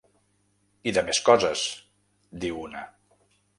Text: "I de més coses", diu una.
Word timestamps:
"I 0.91 0.93
de 0.95 1.03
més 1.09 1.19
coses", 1.29 1.67
diu 2.47 2.61
una. 2.65 2.85